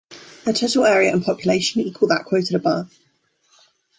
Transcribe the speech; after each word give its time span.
Their 0.45 0.55
total 0.55 0.85
area 0.85 1.11
and 1.13 1.23
population 1.23 1.81
equal 1.81 2.07
that 2.07 2.25
quoted 2.25 2.55
above. 2.55 2.91